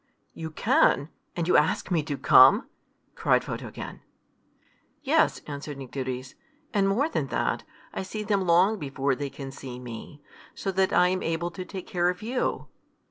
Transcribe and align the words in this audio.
"You 0.33 0.49
can! 0.49 1.09
and 1.35 1.47
you 1.47 1.55
ask 1.57 1.91
me 1.91 2.01
to 2.05 2.17
come!" 2.17 2.67
cried 3.13 3.43
Photogen. 3.43 4.01
"Yes," 5.03 5.41
answered 5.45 5.77
Nycteris. 5.77 6.33
"And 6.73 6.89
more 6.89 7.07
than 7.07 7.27
that, 7.27 7.61
I 7.93 8.01
see 8.01 8.23
them 8.23 8.47
long 8.47 8.79
before 8.79 9.13
they 9.13 9.29
can 9.29 9.51
see 9.51 9.77
me, 9.77 10.19
so 10.55 10.71
that 10.71 10.91
I 10.91 11.09
am 11.09 11.21
able 11.21 11.51
to 11.51 11.63
take 11.63 11.85
care 11.85 12.09
of 12.09 12.23
you." 12.23 12.65